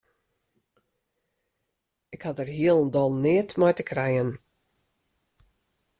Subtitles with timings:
[2.13, 4.29] Ik ha dêr hielendal neat mei te krijen.